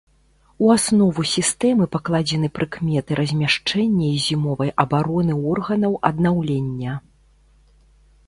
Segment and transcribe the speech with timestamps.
[0.65, 6.93] У аснову сістэмы пакладзены прыкметы размяшчэння і зімовай абароны органаў аднаўлення.